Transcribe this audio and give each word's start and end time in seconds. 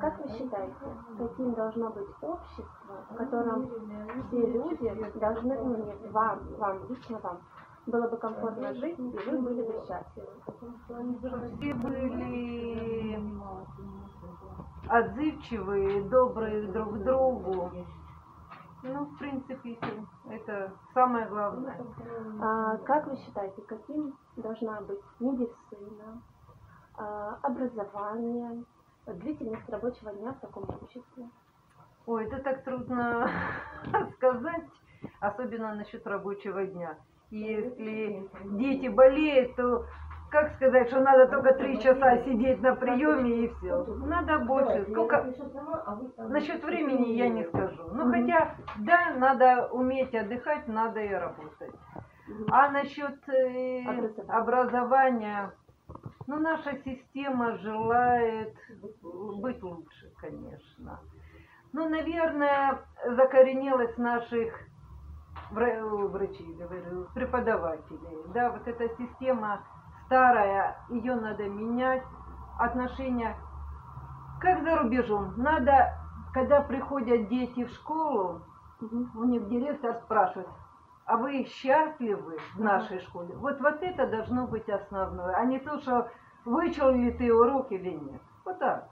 Как 0.00 0.18
вы 0.18 0.28
считаете, 0.28 0.74
каким 1.18 1.54
должно 1.54 1.90
быть 1.90 2.08
общество, 2.22 3.06
в 3.10 3.16
котором 3.16 3.70
все 4.28 4.46
люди 4.46 5.18
должны, 5.18 5.54
ну 5.62 5.76
не 5.76 6.08
вам, 6.10 6.40
вам, 6.56 6.88
лично 6.88 7.18
вам, 7.18 7.40
было 7.86 8.08
бы 8.08 8.16
комфортно 8.16 8.74
жить, 8.74 8.98
и 8.98 9.02
вы 9.02 9.38
были 9.38 9.62
бы 9.62 9.74
счастливы? 9.86 10.32
Все 11.58 11.74
были 11.74 13.30
отзывчивые, 14.88 16.08
добрые 16.08 16.66
друг 16.72 16.94
к 16.94 17.04
другу. 17.04 17.70
Ну, 18.82 19.04
в 19.04 19.18
принципе, 19.18 19.78
это 20.30 20.72
самое 20.94 21.28
главное. 21.28 21.78
А, 22.40 22.78
как 22.78 23.06
вы 23.06 23.16
считаете, 23.16 23.60
каким 23.62 24.14
должна 24.36 24.80
быть 24.80 25.00
медицина, 25.20 26.22
а, 26.96 27.38
образование, 27.42 28.64
длительность 29.14 29.68
рабочего 29.68 30.12
дня 30.12 30.32
в 30.32 30.40
таком 30.40 30.64
обществе? 30.64 31.28
Ой, 32.06 32.26
это 32.26 32.38
так 32.38 32.64
трудно 32.64 33.28
сказать, 34.16 34.66
особенно 35.20 35.74
насчет 35.74 36.06
рабочего 36.06 36.64
дня. 36.66 36.96
Если 37.30 38.28
дети 38.44 38.88
болеют, 38.88 39.54
то 39.54 39.86
как 40.30 40.54
сказать, 40.54 40.88
что 40.88 41.00
надо 41.00 41.26
только 41.26 41.54
три 41.54 41.80
часа 41.80 42.18
сидеть 42.18 42.60
на 42.62 42.74
приеме 42.76 43.44
и 43.44 43.48
все. 43.48 43.84
Надо 43.84 44.38
больше. 44.38 44.86
Сколько... 44.90 45.32
Насчет 46.16 46.64
времени 46.64 47.12
я 47.12 47.28
не 47.28 47.44
скажу. 47.44 47.90
Ну 47.92 48.10
хотя, 48.10 48.54
да, 48.78 49.14
надо 49.16 49.68
уметь 49.72 50.14
отдыхать, 50.14 50.68
надо 50.68 51.00
и 51.00 51.12
работать. 51.12 51.74
А 52.48 52.70
насчет 52.70 53.28
э, 53.28 53.82
образования, 54.28 55.52
ну 56.30 56.38
наша 56.38 56.78
система 56.84 57.56
желает 57.58 58.54
быть 59.02 59.60
лучше, 59.64 60.12
конечно. 60.20 61.00
Ну, 61.72 61.88
наверное, 61.88 62.82
закоренелость 63.04 63.98
наших 63.98 64.54
врачей, 65.50 66.54
говорю, 66.54 67.08
преподавателей. 67.14 68.22
Да, 68.32 68.52
вот 68.52 68.66
эта 68.68 68.88
система 68.96 69.64
старая, 70.06 70.76
ее 70.90 71.16
надо 71.16 71.48
менять. 71.48 72.04
Отношения, 72.60 73.36
как 74.40 74.62
за 74.62 74.76
рубежом, 74.76 75.34
надо, 75.36 75.96
когда 76.32 76.60
приходят 76.60 77.28
дети 77.28 77.64
в 77.64 77.70
школу, 77.70 78.42
у 78.80 79.24
них 79.24 79.48
директор 79.48 79.96
спрашивает, 80.04 80.46
а 81.10 81.16
вы 81.16 81.44
счастливы 81.44 82.38
в 82.54 82.60
нашей 82.60 83.00
школе? 83.00 83.34
Вот, 83.34 83.60
вот 83.60 83.82
это 83.82 84.06
должно 84.06 84.46
быть 84.46 84.68
основное, 84.68 85.34
а 85.34 85.44
не 85.44 85.58
то, 85.58 85.76
что 85.80 86.08
выучил 86.44 86.90
ли 86.90 87.10
ты 87.12 87.34
урок 87.34 87.72
или 87.72 87.90
нет. 87.90 88.22
Вот 88.44 88.60
так. 88.60 88.88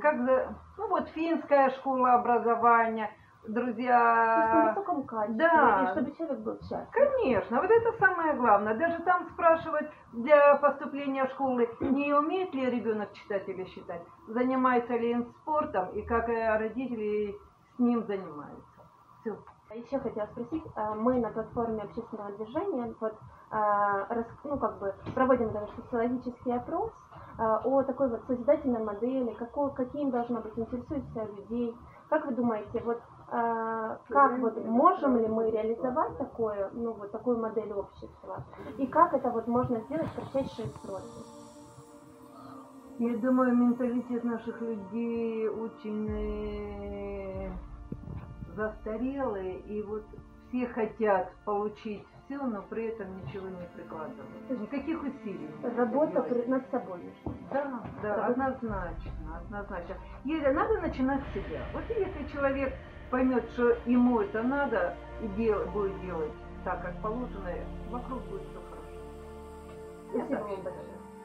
Как 0.00 0.18
за, 0.24 0.54
ну 0.78 0.88
вот 0.88 1.08
финская 1.10 1.70
школа 1.70 2.14
образования, 2.14 3.10
То 3.42 3.48
есть 3.48 3.54
на 3.54 3.62
друзья. 3.64 4.74
высоком 4.74 5.02
качестве, 5.06 5.36
да. 5.36 5.82
и 5.82 5.92
чтобы 5.92 6.16
человек 6.16 6.38
был 6.38 6.58
счастлив. 6.62 6.88
Конечно, 6.92 7.60
вот 7.60 7.70
это 7.70 7.92
самое 7.98 8.32
главное. 8.32 8.74
Даже 8.74 9.02
там 9.02 9.26
спрашивать 9.34 9.90
для 10.14 10.54
поступления 10.54 11.26
в 11.26 11.30
школы, 11.32 11.68
не 11.80 12.14
умеет 12.14 12.54
ли 12.54 12.70
ребенок 12.70 13.12
читать 13.12 13.46
или 13.46 13.64
считать, 13.64 14.00
занимается 14.28 14.96
ли 14.96 15.14
он 15.14 15.26
спортом 15.26 15.90
и 15.90 16.00
как 16.00 16.28
родители 16.28 17.36
с 17.74 17.78
ним 17.78 18.04
занимаются. 18.04 18.80
Все. 19.20 19.36
Еще 19.76 19.98
хотела 19.98 20.26
спросить, 20.26 20.64
а, 20.74 20.94
мы 20.94 21.20
на 21.20 21.28
платформе 21.30 21.82
общественного 21.82 22.32
движения 22.32 22.94
вот, 23.00 23.14
рас- 23.50 24.26
ну, 24.44 24.58
как 24.58 24.78
бы 24.78 24.94
проводим 25.14 25.52
даже 25.52 25.70
социологический 25.76 26.56
опрос 26.56 26.90
а, 27.38 27.58
о 27.64 27.82
такой 27.82 28.08
вот 28.08 28.20
созидательной 28.26 28.82
модели, 28.82 29.34
какого, 29.34 29.68
каким 29.68 30.10
должно 30.10 30.40
быть, 30.40 30.58
интересует 30.58 31.04
себя 31.10 31.26
людей. 31.26 31.76
Как 32.08 32.24
вы 32.24 32.34
думаете, 32.34 32.80
вот 32.84 33.00
как 33.28 34.38
вот 34.38 34.64
можем 34.64 35.18
ли 35.18 35.26
мы 35.26 35.50
реализовать 35.50 36.16
такое, 36.16 36.70
ну, 36.72 36.92
вот 36.92 37.10
такую 37.10 37.38
модель 37.38 37.72
общества? 37.72 38.44
И 38.78 38.86
как 38.86 39.12
это 39.14 39.30
вот 39.30 39.46
можно 39.48 39.80
сделать 39.80 40.06
в 40.06 40.14
кратчайшие 40.14 40.68
сроки? 40.82 41.04
Я 42.98 43.16
думаю, 43.18 43.54
менталитет 43.54 44.24
наших 44.24 44.60
людей 44.62 45.48
очень 45.48 47.15
застарелый, 48.56 49.60
и 49.60 49.82
вот 49.82 50.04
все 50.48 50.66
хотят 50.68 51.32
получить 51.44 52.06
все, 52.26 52.38
но 52.38 52.62
при 52.64 52.86
этом 52.86 53.18
ничего 53.22 53.48
не 53.48 53.66
прикладывают. 53.76 54.50
Никаких 54.50 55.02
усилий. 55.02 55.50
Работа 55.62 56.22
над 56.48 56.70
собой. 56.70 57.14
Да, 57.52 57.82
да, 58.02 58.14
Работа- 58.16 58.26
однозначно, 58.26 59.38
однозначно. 59.38 59.96
Еле 60.24 60.52
надо 60.52 60.80
начинать 60.80 61.22
с 61.30 61.34
себя. 61.34 61.68
Вот 61.72 61.88
если 61.90 62.24
человек 62.32 62.74
поймет, 63.10 63.48
что 63.52 63.70
ему 63.86 64.20
это 64.20 64.42
надо, 64.42 64.96
и 65.22 65.28
дел- 65.28 65.66
будет 65.70 66.00
делать 66.02 66.32
так, 66.64 66.82
как 66.82 67.00
положено, 67.02 67.50
вокруг 67.90 68.22
будет 68.24 68.42
все 68.50 68.60
хорошо. 68.70 69.00
Спасибо 70.10 70.44
вам 70.44 70.62
большое. 70.62 71.15